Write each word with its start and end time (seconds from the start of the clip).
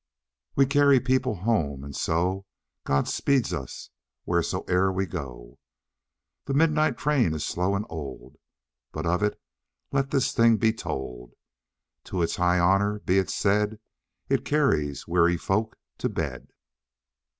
We 0.55 0.65
carry 0.65 0.99
people 0.99 1.35
home 1.35 1.83
and 1.83 1.95
so 1.95 2.47
God 2.85 3.07
speeds 3.07 3.53
us, 3.53 3.91
wheresoe'er 4.25 4.91
we 4.91 5.05
go. 5.05 5.59
The 6.45 6.55
midnight 6.55 6.97
train 6.97 7.35
is 7.35 7.45
slow 7.45 7.75
and 7.75 7.85
old, 7.87 8.37
But 8.91 9.05
of 9.05 9.21
it 9.21 9.39
let 9.91 10.09
this 10.09 10.33
thing 10.33 10.57
be 10.57 10.73
told, 10.73 11.33
To 12.05 12.23
its 12.23 12.37
high 12.37 12.57
honour 12.57 12.97
be 13.01 13.19
it 13.19 13.29
said, 13.29 13.79
It 14.27 14.43
carries 14.43 15.07
weary 15.07 15.37
folk 15.37 15.77
to 15.99 16.09
bed. 16.09 16.47